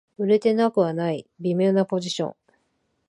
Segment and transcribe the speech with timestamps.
[0.17, 2.35] 売れてなくはない微妙なポジション